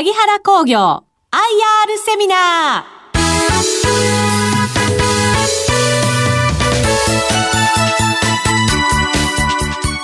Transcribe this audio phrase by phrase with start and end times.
[0.00, 1.02] 萩原工業
[1.32, 2.86] IR セミナ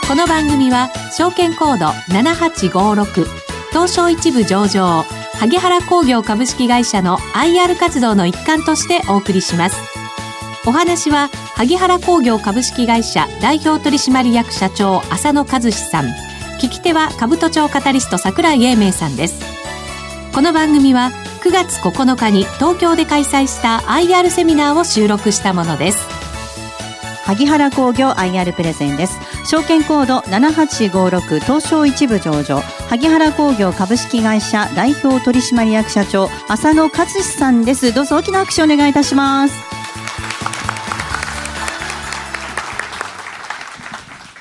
[0.03, 0.09] ー。
[0.09, 3.25] この番組は証券コード7856
[3.71, 5.05] 東証一部上場
[5.39, 9.77] 萩原工業株式会社の IR 活動の一環としてお送りします。
[10.67, 16.07] お話は萩原工業株式会社代表取締役社長浅野和志さん。
[16.61, 19.64] 聞き手は兜町カタリスト桜井英明さんです。
[20.35, 21.13] この番組は
[21.45, 25.99] 9月9日に東京で開催した IR セミナーを収録したものです。
[27.25, 29.17] 萩原工業 IR プレゼンです。
[29.49, 32.63] 証券コード7856東証一部上場。
[32.91, 37.95] 萩原工業株式会社代表取締役社長浅野勝志さんです。
[37.95, 39.55] どうぞ大きな拍手お願いいたします。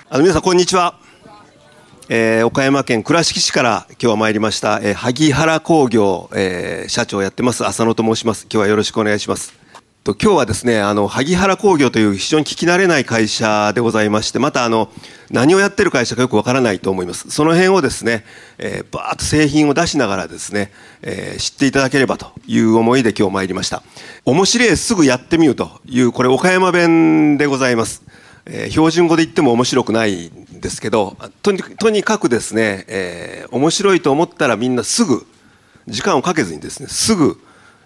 [0.09, 0.95] あの皆さんこんにちは、
[2.09, 8.43] えー、岡山県倉敷市から今日は参りました、えー、萩原工業、えー、社長をやってます浅野と申します。
[8.51, 9.53] 今日はよろしくお願いします。
[10.03, 14.89] と今日はですねあの萩原工業という非常に聞き慣れない会社でございましてまたあの
[15.31, 17.31] 何をやってる会社かよくわからないと思います。
[17.31, 18.25] その辺をですね、
[18.57, 23.81] えー、バーッと製品を出しながらですね、えー、知っていただければという思いで今日参りました。
[24.25, 28.03] 面白いすぐやってみるというこれ岡山弁でございます、
[28.45, 30.31] えー、標準語で言っても面白くない
[30.63, 35.27] ですけどとにとにかくですね、えー、面白いと思ったらみんなすぐ
[35.87, 37.37] 時間をかけずにですねすぐ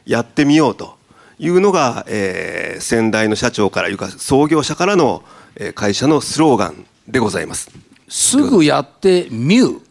[0.06, 0.96] やってみようと
[1.40, 5.24] いうのが、えー、先代の社長からいうか創業者からの、
[5.56, 7.72] えー、会社のスローガンでございます。
[8.08, 9.82] すぐやってミュー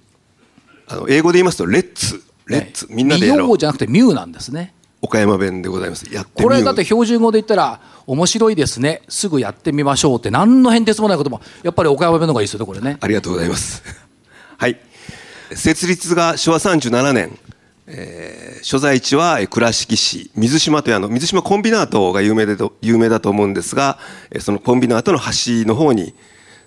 [0.89, 2.23] あの英語で言いますとレッツ。
[2.47, 3.59] レッツ、みんなでやろう。
[3.59, 4.73] じゃなくてミューなんですね
[5.07, 6.13] 岡山弁でございます。
[6.13, 9.03] やってこれだって標準語で言ったら面白いですね。
[9.09, 12.99] すぐやってみましょうって何の変哲もないこともやっぱり岡山弁の方がいいですよねこれね。
[13.01, 13.83] ありがとうございます。
[14.59, 14.79] はい。
[15.55, 17.39] 設立が昭和37年。
[17.89, 20.31] えー、所在地は倉敷市。
[20.35, 23.99] 水島というあの水島コンビナートが有名でと有名だと思うんですが
[24.41, 26.15] そのコンビナートの端の方に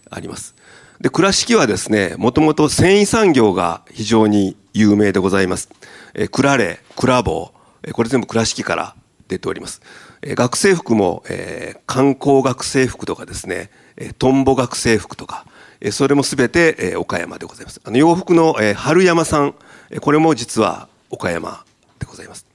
[0.10, 0.56] あります。
[1.02, 5.70] で倉敷はですねもともと繊維産業が非常に有名でございます、
[6.14, 7.59] えー、クラレクラボー
[7.94, 8.96] これ全部倉敷から
[9.28, 9.82] 出ております、
[10.24, 15.46] 学生服も、えー、観光学生服とかですね、えー、トンボ学生服とか
[15.92, 19.56] それもすべて、えー、岡山でございますあの洋服の、えー、春山さん
[20.02, 21.64] これも実は岡山
[22.00, 22.46] でございます。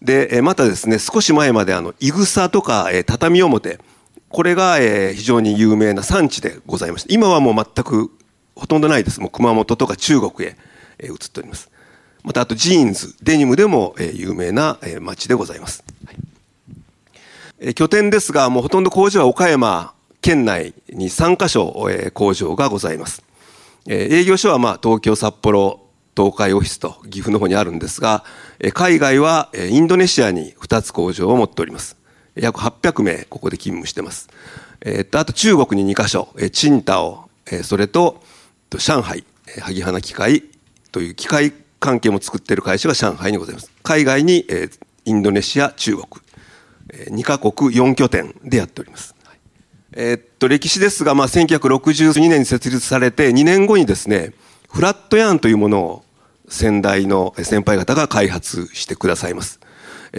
[0.00, 3.78] で、またですね、少し前まであの、いぐさとか、え畳表、
[4.28, 8.10] これが、え非常に有名な産地でございまして、今はもう全く
[8.56, 9.20] ほとんどないです。
[9.20, 10.56] もう熊本とか中国へ、
[10.98, 11.70] え移っております。
[12.22, 15.84] またあとジーンズ、デニムでも、え有名な、え町でございます。
[16.06, 16.16] はい
[17.64, 23.22] え拠点ですが、もうほとんど工場は岡山県内に3カ所、え工場がございます。
[23.88, 25.80] え営業所はまあ東京、札幌、
[26.16, 28.24] 東海オフィスと岐阜の方にあるんですが、
[28.74, 31.96] 海外はインドネシアに2つ工場を持っております。
[32.34, 34.28] 約800名ここで勤務してます。
[34.80, 37.28] えー、あと中国に2カ所、チンタオ、
[37.62, 38.22] それと
[38.70, 39.24] 上海、
[39.60, 40.44] 萩花機械
[40.90, 43.70] という機械関係も作っている会社が上海にございます。
[43.82, 44.46] 海外に
[45.04, 46.06] インドネシア、中国、
[46.88, 49.14] 2カ国4拠点でやっております。
[49.94, 54.32] えー、っと、歴史ですが、まあ、1962年に設立されて2年後にですね、
[54.70, 56.04] フラットヤーンというものを
[56.48, 59.60] 先代の先輩方が開発してくださいます。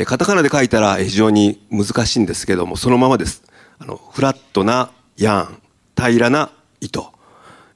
[0.06, 3.44] カタカナで書いたら非常に難しいんですけども、そのままです。
[3.80, 5.62] あの、フラットなヤーン、
[5.96, 7.12] 平らな糸、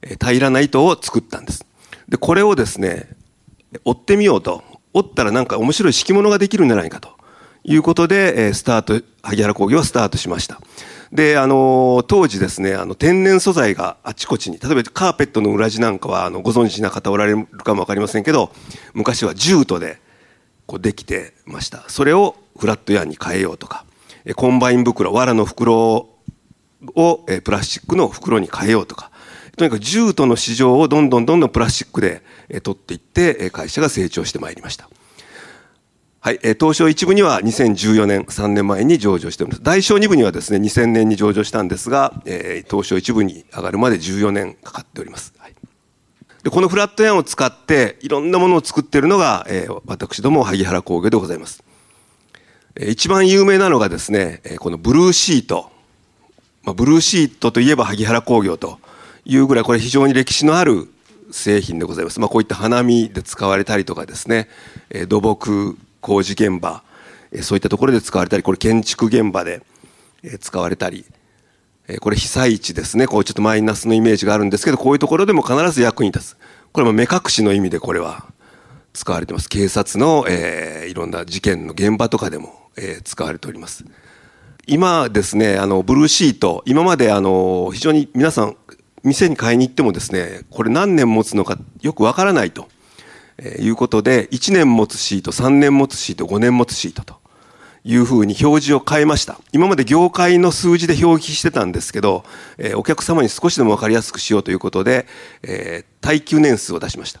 [0.02, 1.64] 平らな糸を作ったんです。
[2.08, 3.08] で、これをですね、
[3.84, 4.62] 追ってみようと。
[4.94, 7.10] 折ったらなんか面白い敷物ができるんじゃないかと
[7.62, 10.60] いうことで、スタート、萩原工業はスタートしました。
[11.12, 18.52] で、あの、当時ですね、あの、天然素材があちこちに、例えばカーペットの裏地なんかは、あの、ご存知な方おられるかもわかりませんけど、
[18.92, 20.00] 昔はジュートで、
[20.66, 21.84] こう、できてました。
[21.88, 23.84] それをフラットヤーンに変えようとか、
[24.36, 26.08] コンバイン袋、藁の袋
[26.94, 29.10] を、えプラスチックの袋に変えようとか、
[29.56, 32.22] とにかくジュートの市場をどんどんどんどんプラスチックで、
[32.62, 34.88] 取っていって、会社が成長してまいりました。
[36.20, 39.62] はい、東証一部には2014年、3年前に上場しております。
[39.62, 45.32] 大証二部にはですね、2000年に上場したんですが、え、東証一部に上がるまで14年かかっております。
[45.38, 45.54] はい、
[46.42, 51.62] でこのフラットヤンを使って、いろんなものを作っているのが、え、私ども萩原工業でございます。
[52.80, 55.70] 一番有名なのがですね、このブルーシート。
[56.64, 58.78] まあ、ブルーシートといえば萩原工業と
[59.24, 60.88] いうぐらい、これ非常に歴史のある
[61.30, 62.20] 製品でございます。
[62.20, 64.48] まあ、こういった花見で使われたりとかですね、
[64.90, 66.82] え、土木、工事現場。
[67.32, 69.62] えそういったところで使われたりこれ建築現場で
[70.22, 71.04] え使われたり。
[71.90, 73.06] えこれ被災地ですね。
[73.06, 76.36] こうちょっとマイナスのイメージがあるんですけどこういうところでも必ず役に立つ。
[76.72, 78.26] これも目隠しの意味でこれは
[78.92, 79.48] 使われてます。
[79.48, 83.84] 警察の、えー、いろんな事件の現場とかでも、えー、使われております。
[84.66, 86.62] 今ですねあのブルーシート。
[86.66, 88.56] 今まであの非常に皆さん
[89.02, 92.68] 店に買いに行ってもですねこれ何年持つのかよくわからないと
[93.38, 97.18] えいうことで1年持つシート3年持つシート5年持つシートと
[97.84, 99.38] いうふうに表示を変えました。
[99.52, 102.24] 今まで業界の数字で表記してたんですけど、
[102.58, 105.06] えお客様に少しでも分かりやすくしようということで、
[105.42, 107.20] え耐久年数を出しました、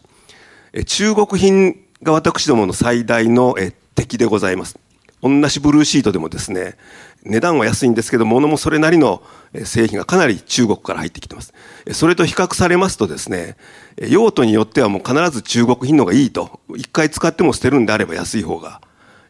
[0.74, 4.78] え中国品が私どもの最大の、え敵でございます。
[5.22, 6.76] 同じブルーシートでもですね
[7.24, 9.22] 値段は安いんですけど物もそれなりの
[9.64, 11.52] 製品がかなり中国から入ってきてます。
[11.92, 13.56] それと比較されますとですね
[13.96, 16.60] 用途によってはもう必ず中国品のがいいと。
[16.76, 18.80] 一回使っても捨てるんであれば安い方が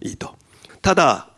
[0.01, 0.35] いいと。
[0.83, 1.29] ただ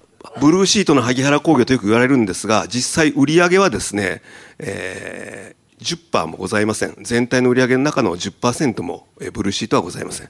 [0.40, 4.20] ブルーシートの萩原工業とよく言われるんですが実際売り上げはですね、
[4.58, 6.96] えー、10%もございません。
[7.02, 10.28] 全体の売り上げの中の10%もブルーシートはございません、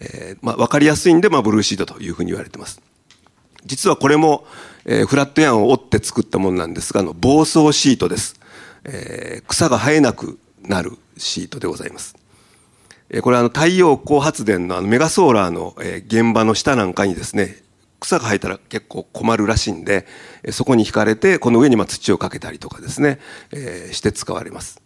[0.00, 2.80] えーまあ、分かりやすいんで、まあ、ブルーシートというふうに言われてます。
[3.64, 4.44] 実はこれも、
[4.84, 8.40] えー、フラットヤンを折って作ったものなんですがあの防草シートです、
[8.84, 12.16] えー、草が生えなくなるシートでございます。
[13.10, 17.56] えこれはあの太陽光発電のあのメガソーラーのえ現場の下なんかにですね
[17.98, 20.06] 草が生えたら結構困るらしいんで
[20.52, 23.18] そこに引かれてこの上にま土をかけたりとかですね、
[23.52, 24.80] えー、して使われます。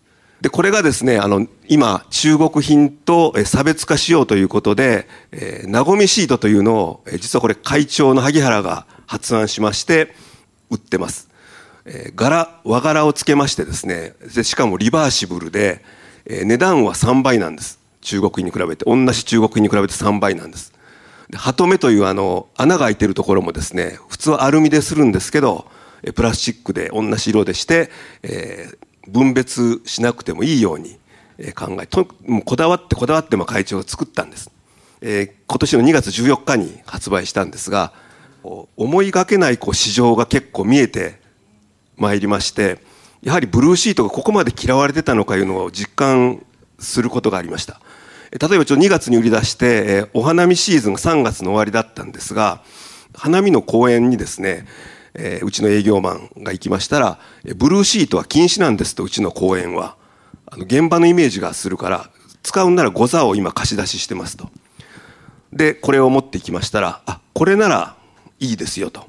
[0.45, 10.15] でこれがですねあの今中国品と差別化しようということで、えー、なごみシートというのを実はこれ会長の萩原が発案しまして
[10.69, 11.31] 売ってます、
[11.87, 15.83] えー、柄和柄をつけましてですねでしかもリバーシブルで、
[16.27, 17.81] えー、値段は3倍なんです。
[18.03, 18.85] 中国品に比べて。
[18.85, 20.75] 同じ中国品に比べて3倍なんです。
[21.33, 25.67] 鳩目というあの穴が開いてるところもですね普通はアルミでするんですけど
[26.15, 27.91] プラスチックで同じ色でして、
[28.23, 28.77] えー、
[29.09, 30.97] 分別しなくてもいいように
[31.55, 34.51] 考えともうこだわってこだわっても会長が作ったんです、
[35.01, 37.93] え、今年の2月14日に発売したんですが
[38.77, 41.21] 思いがけないこう市場が結構見えて
[41.97, 42.79] まいりまして
[43.23, 46.45] やはりブルーシートがここまで嫌われてたのかいうのを実感
[46.79, 47.81] することがありました。
[48.31, 52.63] 例えばちょ2月に売り出して、お花見シーズンが3月の終わりだったんですが
[53.15, 54.67] 花見の公園にですね、
[55.15, 57.19] えうちの営業マンが行きましたら
[57.57, 59.97] ブルーシートは禁止なんですとうちの公園は。
[60.47, 62.11] あの現場のイメージがするから
[62.43, 64.51] 使うんならゴザを今貸し出ししてますと。
[65.53, 67.97] でこれを持ってきましたらあこれなら
[68.41, 69.07] いいですよと。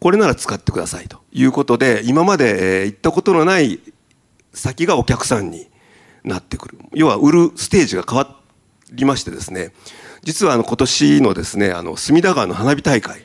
[0.00, 3.80] これなら使ってくださいということで今まで行ったことのない
[4.52, 5.68] 先がお客さんに
[6.22, 6.78] なってくる。
[6.92, 8.36] 要は売るステージが変わ
[8.92, 9.72] りましてですね。
[10.22, 13.24] 実はあの今年のですねあの隅田川の花火大会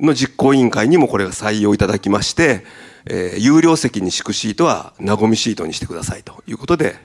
[0.00, 2.64] の実行委員会にもこれが採用いただきまして、
[3.06, 6.96] えー、有料席に敷くシートはなごみシートにしてくださいということで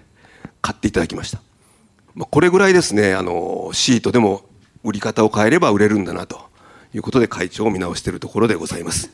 [0.62, 1.42] 買っていただきました、
[2.14, 4.44] まあ、これぐらいですねあのシートでも
[4.84, 6.40] 売り方を変えれば売れるんだなと
[6.94, 9.12] いうことで会長を見直しているところでございます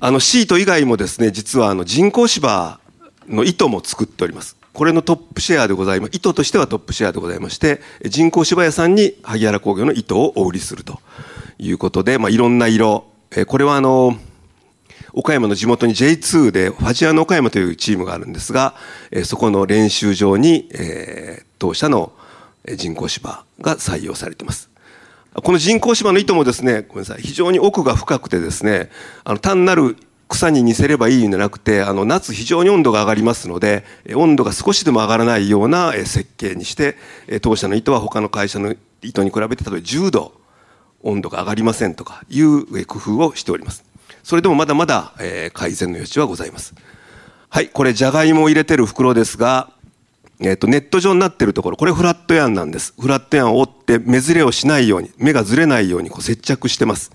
[0.00, 2.80] あのシート以外もですね実はあの人工芝
[3.28, 6.10] の糸も作っておりますこれのトップシェアでございます。
[6.12, 10.98] 糸としてはトップシェアでございまして、人工芝屋さんに萩原工業の糸をお売りすると
[11.60, 13.13] いうことで、まあ、いろんな色。
[13.36, 14.16] えこれはあの、
[15.12, 18.74] 岡山の地元に J2 でファジアの岡山というチームがあるんですが、
[19.10, 22.12] えそこの練習場に、えー、当社の
[22.76, 24.70] 人工芝が採用されています。
[25.34, 28.90] この人工芝の糸もですね、ごめんなさい、非常に奥が深くてですね、
[29.24, 29.96] あの単なる
[30.28, 36.96] 草に似せればいいんじゃなくてあの夏非常に温度が上がりますので温度が少しでも上がらないような設計にして
[37.42, 40.32] 当社の糸は他の会社の糸に比べて例えば10度
[41.04, 43.84] 温度が上がりませんとかいう工夫をしております。
[44.22, 46.74] それでもまだまだえ改善の余地はございます。
[47.48, 49.70] はいこれじゃがいもを入れてる袋ですが
[50.40, 52.92] えー、とネット状になってるところこれフラットヤンなんです。
[53.00, 57.12] フラットヤンを折って目ずれをしないように目がずれないようにこう接着してます、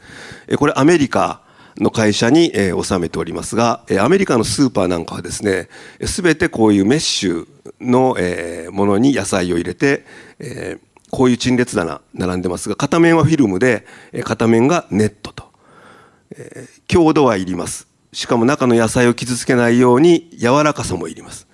[0.48, 1.42] えこれアメリカ
[1.78, 5.70] の会社に、えー、納めておりますが、えー、アメリカのスーパーなんかはですね、
[6.06, 7.48] すべてこういうメッシュ
[7.80, 10.06] の、えー、ものに野菜を入れて、
[10.40, 13.86] えー、こういう陳列棚並んでますが、片面はフィルムで、
[14.24, 15.50] 片面がネットと。
[16.32, 17.88] えー、強度はいります。
[18.14, 21.48] しかも中の野菜を傷つけないように柔らかさもいります。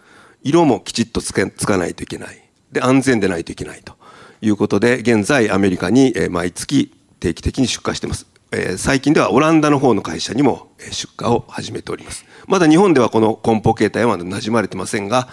[0.44, 2.50] 色もきちっとつけつかないといけない。
[2.72, 3.96] で、安全でないといけないと
[4.42, 8.28] いうことで、現在アメリカに毎月定期的に出荷してます。
[8.52, 15.28] え最近ではオランダの方の会社にも出荷を始めておりますまだ日本ではこの梱包形態はまだ馴染まれてませんが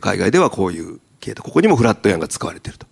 [0.00, 2.86] 海外ではこういう形態ここにもフラットヤンが使われていると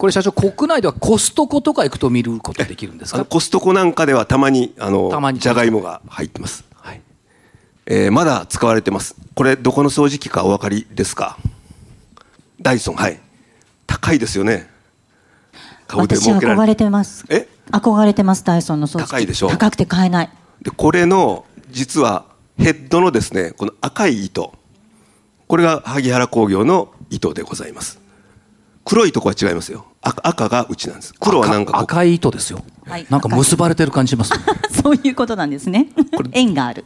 [0.00, 3.22] これ社長国内ではコストコとか行くと見ることできるんですか？
[3.26, 7.02] コストコなんかではたまにあのじゃがいもが入ってます、はい。
[7.84, 9.14] えー、まだ使われてます。
[9.34, 11.36] これどこの掃除機かお分かりですか？
[12.62, 12.94] ダイソン。
[12.94, 13.20] はい。
[13.86, 14.70] 高いですよね。
[15.86, 17.26] 株で私儲けられ憧れてます。
[17.28, 17.46] え？
[17.70, 19.10] 憧れてますダイソンの掃除機。
[19.10, 19.50] 高いでしょ？
[19.50, 20.30] 高くて買えない。
[20.62, 22.24] でこれの実は
[22.56, 24.54] ヘッドのですねこの赤い糸。
[25.46, 28.00] これが萩原工業の糸でございます
[28.84, 29.86] 黒いとこは違いますよ。
[30.02, 31.14] 赤赤がうちなんです。
[31.20, 33.06] 黒はなんか赤赤い糸ですよ、はい。
[33.10, 34.38] なんか結ばれてる感じしますね。
[34.82, 35.88] そういうことなんですね。
[36.32, 36.84] 縁がある。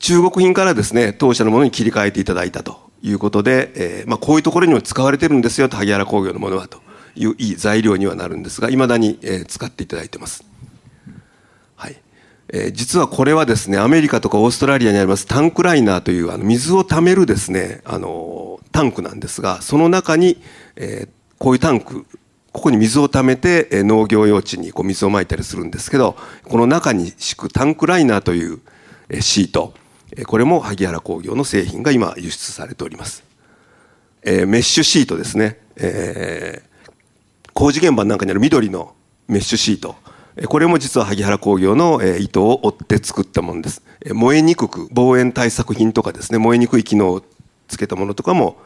[0.00, 6.80] 中国品からですね当社のものに切り替えていただいたということで、えーまあ、こういうところにも使われてるんですよと萩原工業のものはと
[7.14, 10.44] いういい材料にはなるんですがいまだに、えー使っていただいてます、
[11.76, 11.96] はい。
[12.48, 20.40] えー実はこれはですねアメリカとかオーストラリアにありますタンクライナーというあの水を溜めるですねあのタンクなんですがその中に、
[20.76, 22.06] えーこういうタンク
[22.52, 28.60] ここに水を溜めて農業用地にこう水をまいたりするんですけどこの中に敷くタンクライナーという
[29.20, 29.74] シート
[30.26, 33.24] これも萩原工業の製品が今輸出されております、
[34.22, 36.70] えーメッシュシートですね、えー
[37.60, 38.94] 工事現場なんかにある緑の
[39.28, 39.96] メッシュシート。
[40.48, 43.82] これも実は萩原工業の糸を折って作ったものです。
[44.14, 47.22] 燃えにくく防煙対策品とかですね燃えにくい機能を
[47.68, 48.56] つけたものとかも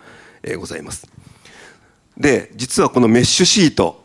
[0.58, 1.08] ございます。
[2.16, 4.04] で実はこのメッシュシート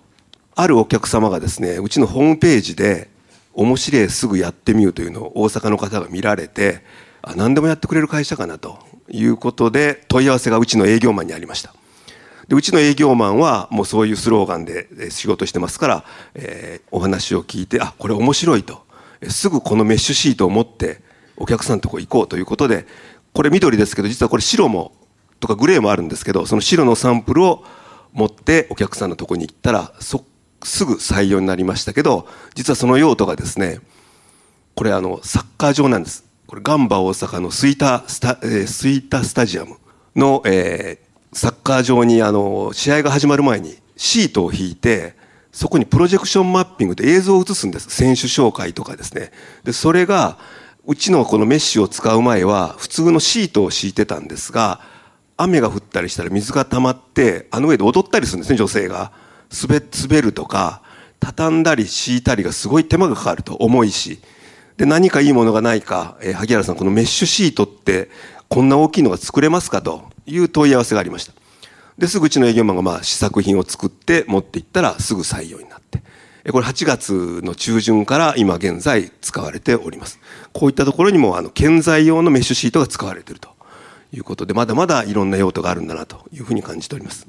[0.55, 3.09] あるお客様がですねうちのホームページで
[3.53, 6.83] 「面白いすぐやってみよう」というのを大阪の方が見られて
[7.21, 11.73] あ何でもやってくれる会社かなということで問い合わせがうちの営業マンにありました。
[12.47, 18.89] でうちの営業マンはもうそういうスローガンで仕事してますから、えーお話を聞いてあこれ面白いと。
[19.27, 21.01] すぐこのメッシュシートを持って
[21.35, 22.87] お客さんのとこ行こうということで
[23.33, 24.93] これ緑ですけど実はこれ白も
[25.39, 27.63] とかグレーもあるんですけどその白のサンプルを
[28.13, 30.25] 持ってお客さんのとこに行ったらそ
[30.63, 33.79] すぐ採用になりましたけど実はその用途がですね
[34.75, 36.25] これあのサッカー場なんです。
[36.47, 39.77] これガンバ大阪のスイタスタ、えースイタスタジアム
[40.15, 45.13] の、えーサッカー場にあの試合が始まる前にシートを引いて
[45.51, 47.89] そこにプロジェクションマッピングで映像を映すんです。
[47.89, 49.31] 選手紹介とかですね。
[49.63, 50.37] でそれが
[50.85, 54.79] うちのこのメッシュを使う前は普通のシートを敷いてたんですが
[55.41, 59.11] 雨が降ったりしたら水が溜まってあの上で踊ったりするんですね女性が。
[59.51, 60.83] 滑滑るとか
[61.19, 64.19] 畳んだり敷いたりがすごい手間がかかると重いし。
[64.77, 68.09] で何かいいものがないか、えー萩原さんこのメッシュシートって
[68.47, 71.33] こんな大きいのが作れますかという問い合わせがありました。
[71.97, 76.01] ですぐうちの営業マンがまあ試作品を作って持っていったらすぐ採用になって。
[76.51, 80.19] これ8月の中旬から今現在使われております。
[80.53, 83.58] こういったところにもあの建材用のメッシュシートが使われていると。
[84.11, 87.27] いうことでまだまだいろんな用途があるんだなというふうに感じております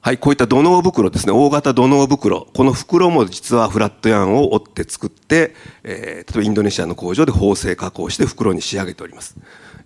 [0.00, 2.46] はい、こういった土の袋ですね、大型土の袋。
[2.54, 9.36] この袋も実はフラットヤンを折って作って、えー例えばインドネシアの工場で縫製加工して袋に仕上げております。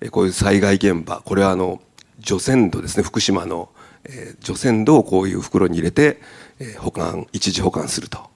[0.00, 1.80] えーこういう災害現場、これはあの、
[2.20, 3.70] 除染土ですね、福島の、
[4.04, 6.20] えー除染土をこういう袋に入れて、
[6.60, 8.31] えー保管、一時保管すると。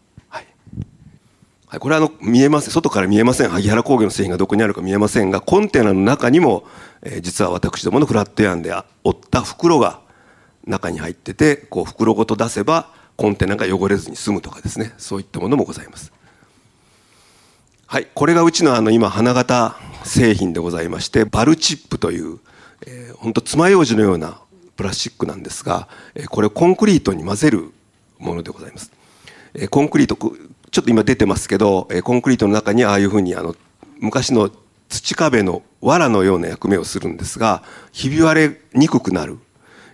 [1.69, 1.81] はい。
[1.81, 2.71] これはあの見えません。
[2.71, 3.51] 外から見えません。
[3.51, 6.65] 萩原工業の製品がどこにあるか見えませんがコンテナの中にも、
[7.03, 8.73] えー実は私どものフラットヤンで
[9.05, 10.01] 折った袋が
[10.65, 14.93] 中に入っててこう袋ごと出せばコンテナが汚れずに済むとかですね。
[14.97, 16.13] そういったものもございます。
[17.87, 22.39] はいこれがうちのあの今花形製品でございましてバルチップという、
[22.87, 24.41] えー、ほんと爪楊枝のような
[24.77, 27.73] プラスチックなんですが、えーこれをコンクリートに混ぜる
[28.19, 28.93] ものでございます。
[29.55, 30.17] えコンクリート
[30.77, 33.57] ちょっと今出てますけど、えーコンクリートの中にああいうふうにあの
[33.99, 34.51] 昔の
[34.91, 39.39] 土壁の藁のような役目をするんですがひび割れにくくなる。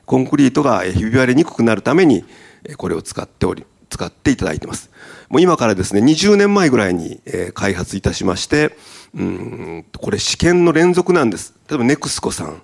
[0.07, 2.25] コンクリートがひび割れにくくなるために
[2.79, 4.91] これを使っており使っていただいてます。
[5.29, 7.21] もう今からですね20年前ぐらいに
[7.55, 8.77] 開発いたしまして
[9.15, 11.55] うんこれ試験の連続なんです。
[11.71, 12.61] 例えばネクスコさん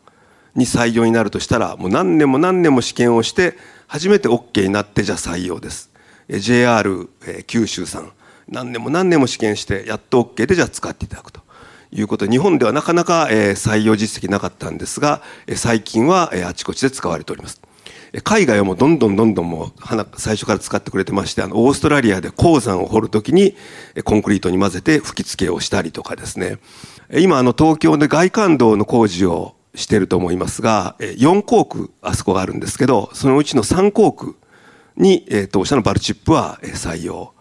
[0.56, 3.56] に採用になるとしたらもう何年も何年も試験をして
[3.86, 5.87] 初めて OK になってじゃあ採用です。
[6.28, 7.08] JR
[7.46, 8.12] 九州さん。
[8.48, 11.40] 何年も何年も試験してやっと OK でじゃあ使っていただくと。
[11.90, 15.22] いうことで日本ではなかなか採用実績なかったんですが
[15.54, 17.62] 最近はあちこちで使われております。
[18.24, 19.72] 海外はもうどんどんどんどんもう
[20.16, 23.54] 最初から使ってくれてましてあのオーストラリアで鉱山を掘るときに
[24.04, 26.58] コンクリートに混ぜて吹き付けをしたりとかですね。
[27.10, 34.36] 今あの東京で外環道の工事をしてると思いますが4工区あそこがあるんですけどそのうちの3工区
[34.98, 37.32] に、えー当社のバルチップは、えー採用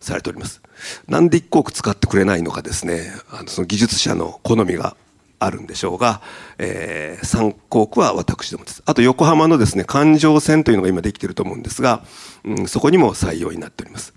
[0.00, 0.62] されております。
[1.08, 4.96] なんで1工区使ってくれないのかですね、あのその技術者の好みが
[5.38, 6.20] あるんでしょうが、
[6.58, 8.82] えー、3工区は私どもです。
[8.86, 12.02] あと横浜のですね、環状線というのが今できていると思うんですが、
[12.44, 14.14] うん、そこにも採用になっております。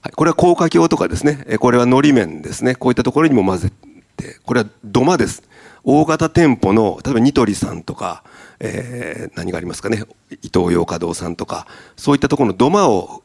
[0.00, 3.72] はい、これは高架橋とかですね、えーこれはのり面ですね、こういったところにも混ぜ
[4.16, 5.42] て、これは土間です。
[5.82, 8.24] 大型店舗の、例えばニトリさんとか、
[8.60, 10.04] えー、何がありますかね、
[10.42, 13.22] 伊東洋華堂さんとか、そういったところの土間を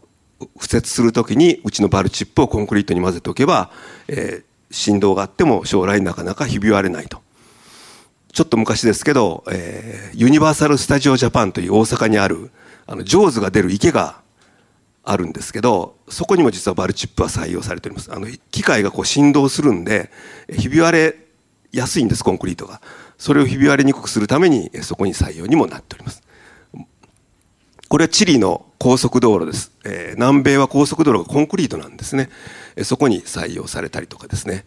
[0.59, 3.71] 敷設するときに、うちのバルチップをコンクリートに混ぜておけば、
[4.07, 7.21] えー、振動があっても将来なかなかひび割れないと。
[8.31, 12.51] ちょっと昔ですけど、えー、ユニバーサル・スタジオ・ジャパンという大阪にある、
[12.85, 14.21] あの、ジョーズが出る池が
[15.03, 18.13] あるんですけど、そこにも実はバルチップは採用されております。
[18.13, 20.11] あの、機械がこう振動するんで、
[20.51, 21.15] ひび割れ
[21.71, 22.81] やすいんです、コンクリートが。
[23.17, 26.23] それをひび割れにくくするために、そこに採用にもなっております。
[27.89, 29.71] これはチリの高速道路です。
[29.83, 32.29] えー、南米は高速道路がコンクリートなんですね。
[32.83, 34.63] そこに採用されたりとかですね。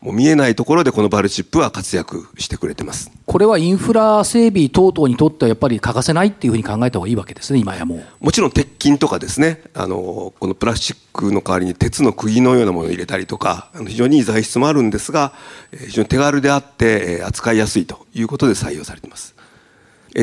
[0.00, 3.10] もう見えないところでこのバルチップは活躍してくれてます。
[3.24, 8.24] これはインフラ整備等々にとってはやっぱり欠かせないっていうふうに考えた方がいいわけですね、今やもう。
[8.24, 15.32] もちろん鉄筋とかですね、あの、このプラスチックの代わりに鉄の釘のようなものを入れたりとか、非常にいい材質もあるんですが、
[15.72, 19.34] 非常に手軽であって扱いやすいということで採用されています。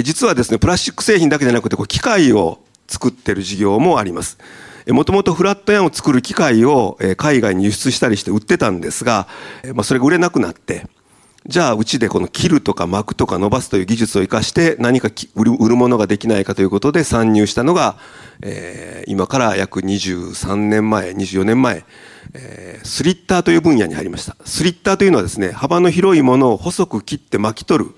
[0.03, 4.37] 実はですね、プラスチック製品だけじゃなくて、こう機械を作ってる事業もあります。
[4.87, 9.27] もともとフラットヤンを作る機械を海外に輸出したりして売ってたんですが、
[9.73, 10.85] まあ、それが売れなくなって、
[11.45, 17.97] じゃあうちでこの切るとか巻くとか伸ばすという技術を生かして何か売る売るものができないかということで参入したのが、
[18.41, 21.83] えー、今から約23年前、24年前、
[22.33, 24.37] えー、スリッターという分野に入りました。
[24.45, 27.91] スリッターというのはですね、幅の広いものを細く切って巻き取る、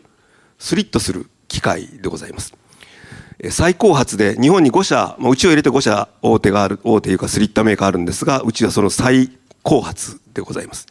[0.58, 2.56] スリットする機械でございます。
[3.52, 9.32] 最高発で日本に5社、まあ、うちを入れて5社大手がある、大手いうかスリッタメーカーあるんですが、うちはその最
[9.64, 10.88] 高発でございます。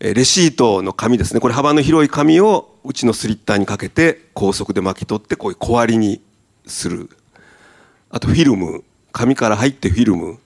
[0.00, 1.40] レシートの紙ですね。
[1.40, 6.22] これ幅の広い紙をうちのスリッターにかけて高速で巻き取ってこういう小割りに
[6.66, 7.10] する。
[8.08, 8.82] あとフィルム。
[9.12, 10.38] 紙から入ってフィルム。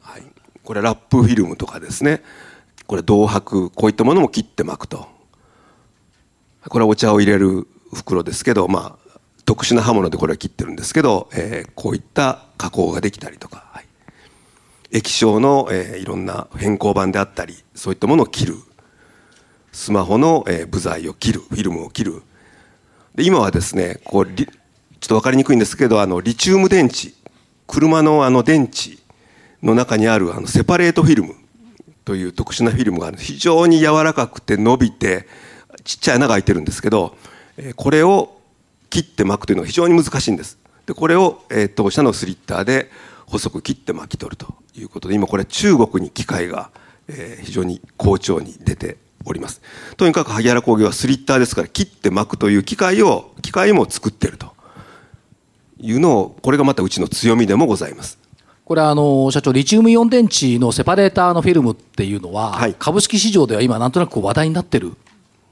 [0.00, 0.22] はい。
[0.64, 2.22] これラップフィルムとかですね。
[2.86, 3.70] これ銅箔。
[3.70, 5.06] こういったものも切って巻くと。
[6.68, 9.07] これはお茶を入れる袋ですけど、まあ、
[9.48, 13.86] 特殊な刃物でこれは切ってるんですけど、えー、こういった加工ができたりとか、はい、
[14.92, 18.56] 液晶の、えー、いろんな変更板であったりそういったものを切る。
[19.72, 22.22] スマホの、えー、部材を切るフィルムを切る。
[23.14, 24.48] で今はですねこうちょっ
[25.08, 27.14] と分かりにくいんですけどあのリチウム電池。
[27.66, 28.98] 車のあの電池
[29.62, 31.34] の中にあるあのセパレートフィルム
[32.04, 35.26] という特殊なフィルムが非常に柔らかくて伸びて
[35.84, 37.16] ちっちゃい穴が開いてるんですけど
[37.76, 38.37] これを
[38.90, 40.58] 切って巻くというのが非常に難しいんです。
[40.86, 42.90] でこれを、えー、当社のスリッターで
[43.26, 46.70] 細く切って巻き取るということで今これ中国に機械が、
[47.08, 48.96] えー、非常に好調に出て
[49.26, 49.60] おります。
[49.96, 54.52] とにかく萩原工業はスリッターですから切って巻くという機械を機械も作っていると
[55.78, 58.18] いうのをこれがまたうちの強みでもございます。
[58.64, 64.92] これあの社長リチウムイオン電池のセパレーターのフィルムっていうのは、はい、株式市場では今なんとなく話題になってる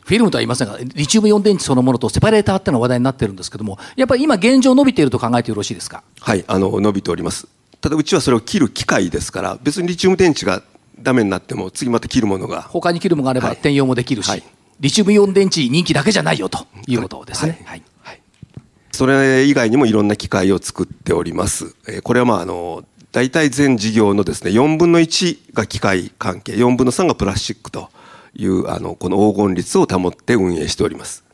[0.06, 6.04] フィルムとは言いませんが、リチウムイオン電池そのものとセパレーターっていうのが話題になってるんですけども、やっぱり今現状伸びていると考えてよろしいですか？
[6.20, 7.48] はい、あの、伸びております。
[7.80, 10.62] ただうちはそれを切る機械ですから、別にリチウム電池が
[11.00, 12.62] ダメになっても、次また切るものが。
[12.62, 14.44] 他に切るものがあれば転用もできるし、はい、
[14.78, 17.62] リチウムイオン電池人気だけじゃないよということですね。
[17.64, 18.20] はい、はい、
[18.92, 21.74] それ以外にもいろんな機械を作っております。
[22.04, 27.88] これはまあ、あの、大体全事業のですね、4分の1が機械関係、4分の3がプラスチックと。
[28.36, 31.24] いうあのこの黄金率を保って運営しております。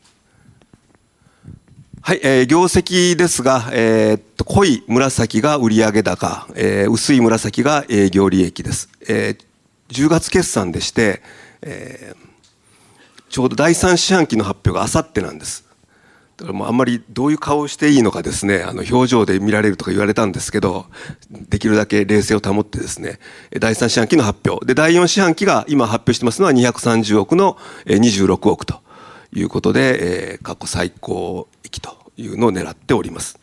[2.01, 8.89] はい、えー、業績ですが、えー、っと濃い紫が売上高、えー、薄い紫が営業利益です。
[9.07, 9.45] えー、
[9.89, 11.21] 10月決算でして、
[11.61, 15.65] えー、ちょうど第3四半期の発表があさってなんです。
[16.51, 20.87] もうあんまりどういう顔をしていいのかですね、あの表情で見られるとか言われたんですけど、
[21.29, 23.19] できるだけ冷静を保ってですね、
[23.59, 24.65] 第3四半期の発表。
[24.65, 28.81] で、第4四半期が今発表してますのは230億の26億と
[29.33, 33.39] いうことで、え、過去最高益というのを狙っております。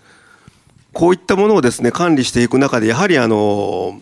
[0.92, 4.00] こういったものをですね、管理していく中で、やはりあの、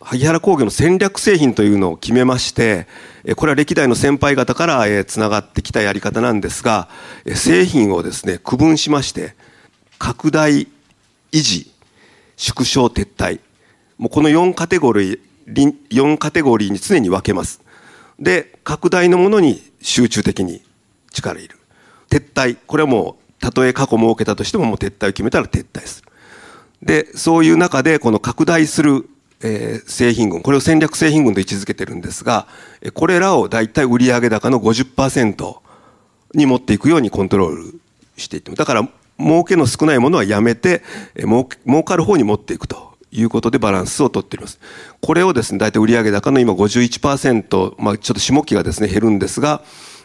[0.00, 2.86] 萩原工業の戦略製品というのを決めまして、
[3.36, 6.88] これは歴代の先輩方からつながってきたやり方なんですが、
[7.34, 9.34] 製品をですね、区分しまして、
[9.98, 10.68] 拡大、
[11.32, 11.72] 維持、
[12.36, 13.40] 縮小、撤退。
[13.98, 17.60] もうこの4カテゴリー、4カテゴリーに常に分けます。
[18.20, 20.62] で、拡大のものに集中的に
[21.12, 21.58] 力入れる。
[22.08, 22.56] 撤退。
[22.66, 26.08] これはもう、たとえ過去設けたとしてももう撤退を決めたら撤退する。
[26.82, 29.08] で、そういう中で、この拡大する
[29.42, 32.46] えー、製品群、これを戦略製品群と位置づけてるんですが、
[32.94, 35.56] これらを大体売上高の50%
[36.34, 37.80] に持っていくようにコントロール
[38.16, 40.82] していってだから、儲けの少ないものはやめて、
[41.16, 44.60] 儲儲かる方に持っていくということでバランスをとっています。
[45.00, 49.62] これをですね、大体売上高の今51%、まあちょっと下期がですね、減るんですが、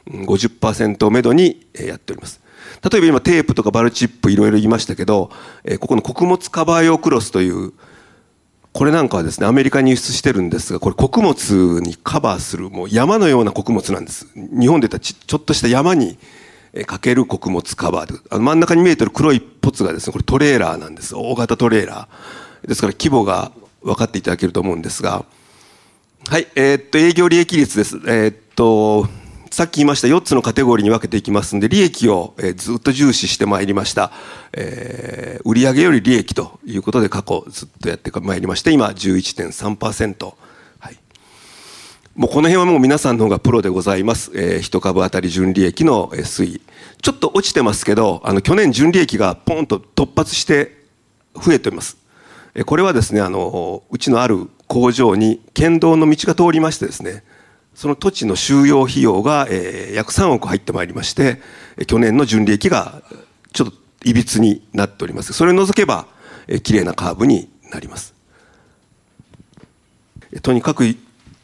[0.10, 2.42] 50%をめどにやっております。
[2.90, 5.32] 例えば今テープとかバルチップいろいろ言いましたけど、
[5.80, 7.74] ここの穀物カバー用クロスという
[8.74, 14.28] これなんかはですねアメリカに輸出してるんですがこれ穀物にカバーするもう山のような穀物なんです。
[14.36, 16.18] 日本で言ったらちちょっとした山に
[16.88, 21.16] かける穀物カバーであの真ん中に見えてる黒いポツがですねこれトレーラーなんです。
[21.16, 22.68] 大型トレーラー。
[22.68, 23.52] ですから規模が
[23.84, 25.24] 分かっていただけると思うんですが。
[26.28, 27.98] はいえー、っと営業利益率です。
[28.08, 29.08] えー、っと
[29.54, 34.12] さっき言いました4つのカテゴリーに分けていきますんで利益をずっと重視してまいりました、
[34.52, 40.34] えー、売上より利益ということで過去ずっとやってまいりまして今11.3%
[40.80, 40.98] はい。
[42.16, 46.62] もうこの辺はもう皆さんの方がプロでございます、えー、1株当たり純利益の推移。
[47.04, 50.84] ちょっと落ちてますけどあの去年純利益がポンと突発して
[51.36, 51.98] 増えております
[52.66, 57.24] これはですねあのうちのある工場に県道の道が通りましてですね
[57.76, 61.42] その土地の収容費用が、えー、約3億入ってまいりまして
[61.88, 63.02] 去年の純利益が
[63.52, 65.34] ちょっといびつになっております。
[65.34, 66.08] それを除けば、
[66.48, 68.14] えー、綺麗なカーブになります。
[70.42, 70.96] とにかく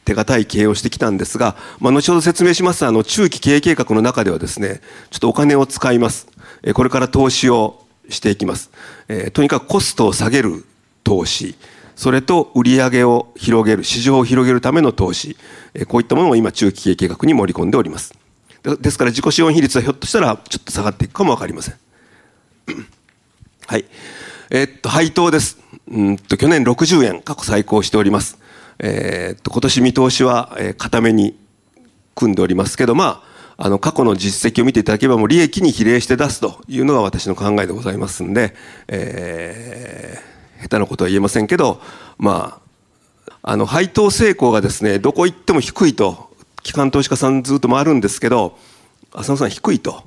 [0.04, 6.28] 手堅い経営をしてきたんですが、まあ、後ほど説明しますあの中期経営計画の中ではですねちょっとお金を使います。
[6.74, 8.70] これから投資をしていきます、
[9.08, 10.64] えー、とにかくコストを下げる
[11.04, 11.54] 投資。
[12.00, 15.36] それと売上を広げる市場を広げるための投資。
[15.86, 18.14] こういったものを今中期経営計画に盛り込んでおります。
[18.80, 21.74] ですから自己資本比率はひょっとしたらちょっと下がっていくかも分かりません。
[23.66, 23.84] はい。
[24.48, 25.58] えー、っと配当です。
[25.88, 28.38] うんと去年60円過去最高しております。
[28.78, 31.36] えー、っと今年見通しは、えー、固めに
[32.14, 33.22] 組んでおりますけどま
[33.58, 38.54] ああの過去の実績を見ていただければもう利益に比例して出すというのが私の考えでございますんで、
[38.88, 41.80] えー、下手なことは言えませんけど、
[42.18, 42.60] ま
[43.26, 46.30] あ、あの配当成功がですねどこ行っても低いと
[46.62, 48.58] 機関投資家さんずっと回るんですけど
[49.12, 50.04] 浅野さん低いと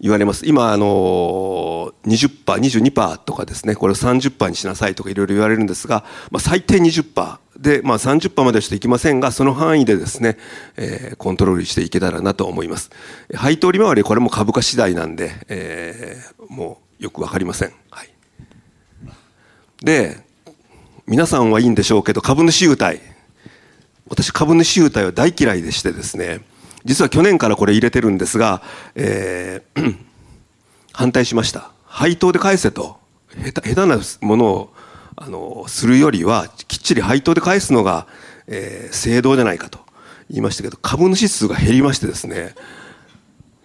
[0.00, 0.46] 言われます。
[0.46, 10.36] 今あの 20%22% とかですねこれを30%にしなさいとかいろいろ言われるんですが、まあ、最低20%で、まあ、30%まではしていきませんがその範囲でですね、
[10.76, 12.90] えー、コントロールしていけたらなと思います。
[13.34, 18.13] 配当利回りこれも株価次第なんで、えー、もうよく分かりません、はい。
[19.84, 20.24] で
[21.06, 23.00] 皆さんはいいんでしょうけど株主優待。
[24.08, 26.40] 私株主優待は大嫌いでしてですね。
[26.84, 28.62] 実は去年からこれ入れてるんですが、
[28.94, 29.96] えー、
[30.92, 31.70] 反対しました。
[31.84, 32.98] 配当で返せと。
[33.36, 34.74] 下手下手なものを
[35.16, 38.06] あのするよりはきっちり配当で返すのが、
[38.46, 39.80] えー、正道じゃないかと
[40.30, 42.54] 言いましたけど株主数が減りましてですね。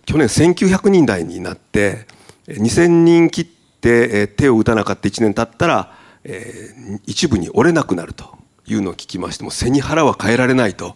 [0.05, 2.07] 去年1900人台になって
[2.47, 5.98] 2000人切って手を打たなかった1年経ったら
[6.31, 8.37] えー、一部に折れなくなると
[8.67, 10.95] いうのを聞きましても背に腹は変えられないと。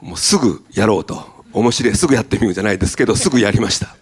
[0.00, 1.26] もうすぐやろうと。
[1.52, 1.94] 面白い。
[1.96, 3.96] すぐやってみるじゃないですけど すぐやりました。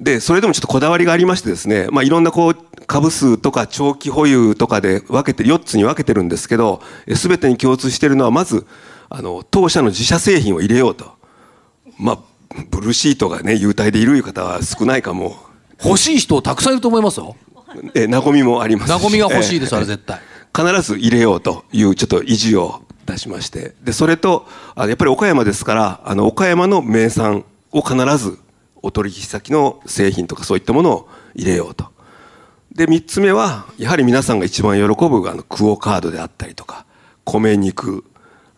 [0.00, 8.64] でそれでもちょっとこだわりがありましてですね、まあ、いろんなこう株数とか長期保有とかで分けて4つに分けてるんですけど全てに共通しているのはまず
[9.10, 11.12] あの当社の自社製品を入れようと。
[11.98, 12.18] まあ
[12.70, 15.48] ブルーシートがね優待でいる方は少ないかも。
[15.84, 17.36] 欲しい人たくさんいると思いますよ
[17.94, 18.92] えー、和みもあります。
[18.92, 20.20] 和みが欲しいです、 えー、あれ絶対。
[20.56, 23.74] 必ず入れようというちょっと意地を出しまして。
[23.82, 28.38] でそれとあやっぱり岡山ですからあの岡山の名産を必ず
[28.82, 31.86] お取引先の製品とかそういったものを入れようと。
[32.74, 36.86] で3つ目はやはり皆さんが一番喜ぶあのクオ・カードであったりとか
[37.24, 38.04] 米肉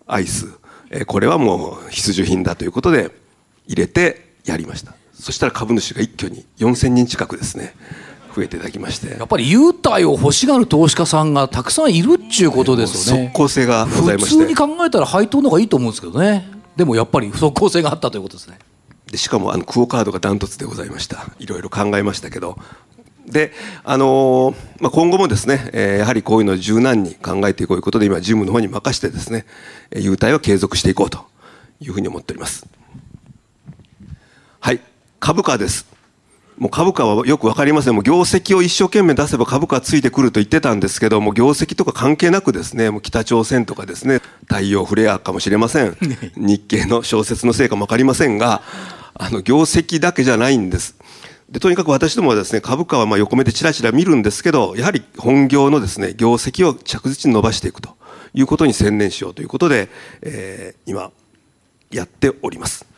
[0.07, 0.49] アイス、
[0.91, 3.11] えー、これはもう必需品だということで
[3.67, 4.95] 入れてやりました。
[5.15, 7.75] そしたら株主が一挙に4000人近くですね
[8.41, 9.19] 増えていただきまして。
[9.19, 13.27] やっぱり優待を欲しがる投資家さんがたくさんいるっちゅうことですよね。
[13.27, 14.31] 即効性がございまして。
[14.31, 16.51] 普通に考えたら配当の方がいいと思うんですけどね。
[16.77, 18.59] でもやっぱり即効性があったということですね。
[19.11, 21.27] でしかもあのクオ・カードがダントツでございました。
[21.39, 22.57] いろいろ考えましたけど。
[23.27, 23.53] で
[23.85, 29.45] あのー、まあ、今後もですね、えー、やはりこういうのを柔軟に考えていこうということで今事務の方に任せてですね
[29.95, 31.27] 優待は継続していこうと
[31.81, 32.67] いうふうに思っております。
[34.59, 34.81] はい。
[35.21, 35.87] 株価です
[36.61, 45.97] もう株価はよく分かりません、もう業績を一生懸命出せば株価はついてくると言ってたんですけど、もう業績とか関係なくですね、もう北朝鮮とかですね、太陽フレアかもしれません、
[46.37, 48.61] 日経の小説のせいかも分かりませんが、
[49.15, 50.97] あの業績だけじゃないんです。
[51.49, 57.97] でとにかく私どもはですね株価はまあ横目でちらちら見るんですけどやはり本業のですね業績を着実に伸ばしていくと
[58.35, 59.89] いうことに専念しようということで、
[60.23, 61.11] えー、今
[61.91, 62.90] やっております。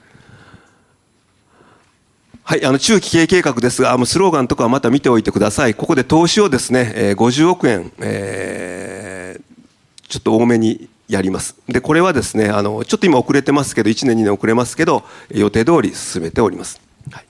[2.45, 5.75] はい、あの中期経営計画ですが、もうスローガンとかはまた見ておいてください。
[5.75, 11.57] ここで投資をですね、えー、50億円、えー、ちょっと多めにやります。
[11.69, 16.81] で、これはですね、あの、ちょっと今遅れてますけど、1年2年遅れますけど、予定通り進めております。
[17.11, 17.25] はい。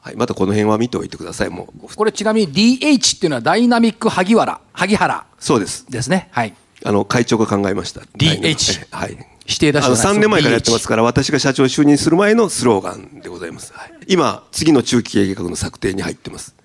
[0.00, 1.50] はい、またこの辺は見ておいてください。
[1.50, 1.94] もう。
[1.94, 5.26] これちなみに DH っていうのはダイナミック萩原、萩原。
[5.38, 5.84] そうです。
[5.90, 6.28] ですね。
[6.30, 6.54] はい。
[6.84, 8.00] あの、会長が考えました。
[8.16, 8.86] DH。
[8.90, 9.35] はい。
[9.48, 13.72] 指定出しの3年前からやってますから、私が社長就任する前のスローガンでございます。
[13.72, 16.56] はい、今、次の中期計画の策定に入ってます。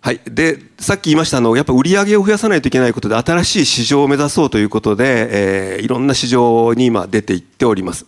[0.00, 0.20] はい。
[0.24, 8.06] で、さっき言いましたあの、やっぱ売り上げを増やさないといけないことで、新しい市場を目指そうということで、えー、いろんな市場に今出ていっております。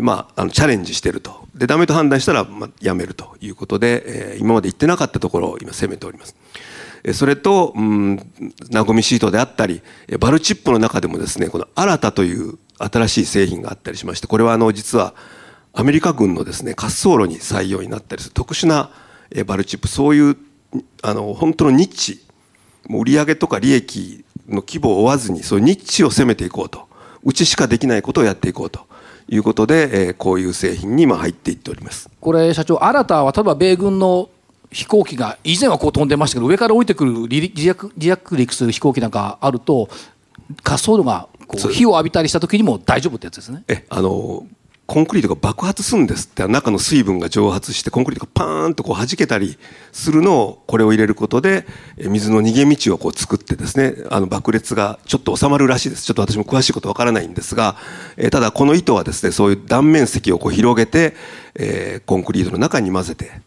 [0.00, 1.46] まあ、あのチャレンジしてると。
[1.54, 6.34] で、ダメと判断したら、まあ、やめるということで、えー、今まで行ってなかったところを今攻めております。
[7.12, 8.16] それと、うん、
[8.70, 9.82] ナゴミシートであったり、
[10.18, 15.14] バルチップの中でもですね、この新たという新しい製品があったりしまして、これはあの、実は
[15.72, 18.90] アメリカ軍のですね、滑走路に採用になったりする特殊な
[19.46, 20.36] バルチップ、そういう
[21.02, 22.24] あの本当のニッチ
[22.88, 26.88] もう売上とか利益の規模を追わずにそういうニッチを攻めていこうと
[27.22, 28.86] うちしかできないことをやっていこうと
[29.28, 32.08] いうことで、えー、こういう製品に今入っていっております。
[32.20, 34.30] これ社長新たは例えば米軍の
[34.70, 39.88] 飛行機が以前はこう飛んでましたけど上から降りてくる自着陸する飛行機なんかあると
[40.64, 43.64] 滑走路がこう火を浴びたりした時にも大丈夫ってやつですね。
[43.68, 44.46] えあの
[44.86, 49.58] コンクリートが爆発するんですって中の水分が蒸発してコンクリートがパーンとこう弾けたり
[49.92, 51.66] するのをこれを入れることで
[51.98, 56.06] 水の逃げ道をこう作ってですねあの爆裂がちょっと収まるらしいです。
[56.06, 57.76] ちょっと私も詳しいことわからないんですが、
[58.16, 61.14] えただこの糸はですねそういう断面積をこう広げて、
[61.54, 63.42] えー、コンクリートの中に混ぜて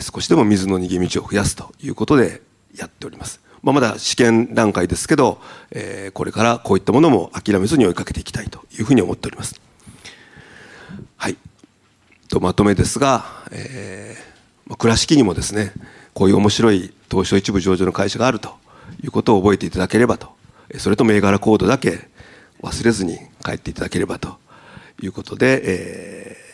[0.00, 2.42] 少しでも水の逃げ道を増やすということで
[2.76, 3.40] やっております。
[3.62, 9.58] まあ、まだ試験段階ですけど、えー、これからこういったものも諦めずに追いかけていきたいというふうに思っております。
[11.16, 11.36] はい。
[12.28, 15.72] とまとめですが、えー、倉敷にもですね、
[16.12, 18.54] こういう面白い東証一部上場の会社があると
[19.02, 20.28] いうことを覚えていただければと、
[20.78, 22.08] それと銘柄コードだけ
[22.62, 24.36] 忘れずに帰っていただければと
[25.02, 26.36] いうことで、え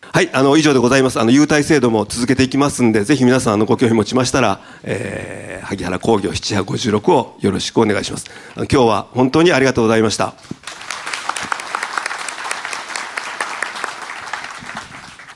[0.00, 1.20] はい、あの、以上でございます。
[1.20, 8.26] あの、優待制度も続けていきますんで、ぜひ皆さん、あの、ご興味持ちましたら、えー、萩原工業7856をよろしくお願いします。
[8.56, 10.34] 今日は本当にありがとうございました。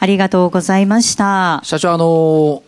[0.03, 2.65] ありがとうございました社長あの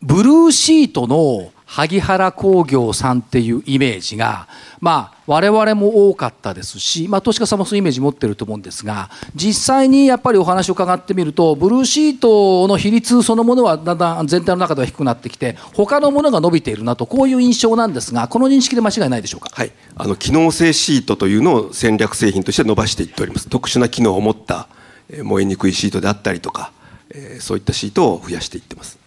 [0.00, 4.48] ブルーシートの萩原工業さんっていうイメージが、
[4.80, 23.48] まあ、我々も多かったですし、まあ、投資家さんもそういうイメージ持ってると思うんですが実際にやっぱりお話を伺ってみるとブルーシートの比率そのものはだんだん全体の中では低くなってきて他のものが伸びているなとこういう印象なんですがこの認識で間違いないでしょうか、はい、あの機能性シートというのを戦略製品として伸ばしていっております。
[23.48, 24.68] 特殊な機能を持った
[25.22, 26.72] 燃えにくいシートであったりとか、
[27.40, 28.98] そういったシートを増やしていってます。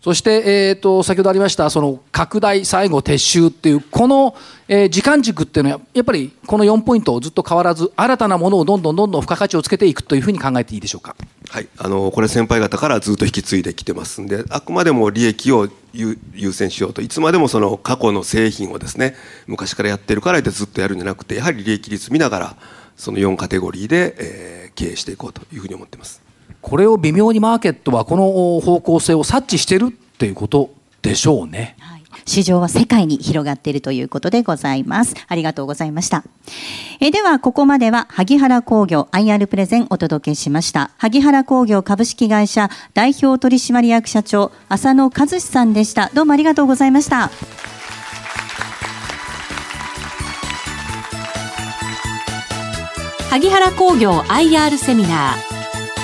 [0.00, 4.34] そして、えーと、先ほどありましたその拡大最後撤収っていうこの、
[4.66, 11.16] えー、時間軸っていうのはやっぱりこの4ポイントをずっと変わらず新たなものをどんどんどんどん付加価値をつけていくというふうに考えていいでしょうか？
[11.50, 16.16] はい、あのこれ先輩方からずっと引き継いできてますんであくまでも利益を優
[16.52, 19.16] 先しようといつまでもその過去の製品をですね
[19.48, 22.56] 昔からやってるからでずっとやるんじゃなくてやはり利益率見ながら
[22.96, 26.29] その4カテゴリーで、えー、経営していこうというふうに思ってます。
[26.60, 30.70] これを微妙にマーケットはこの方向性を察知してるっていうこと
[31.02, 31.76] でしょうね。
[31.78, 35.14] はい市場は世界に広がっているということでございます。
[35.26, 36.22] ありがとうございました。
[37.00, 40.90] えでは、ここまでは、萩原工業 IR プレゼンお届けしました。
[40.98, 46.10] 萩原工業株式会社代表取締役社長、浅野和志さんでした。
[46.14, 47.30] どうもありがとうございました。
[53.30, 55.59] 萩原工業 IR セミナー。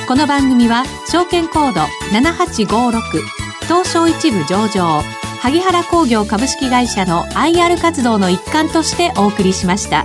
[0.07, 1.81] この番組は証券コード
[2.17, 3.01] 7856
[3.63, 5.03] 東証一部上場
[5.41, 10.05] 萩原工業株式会社の IR 活動の一環としてお送りしました。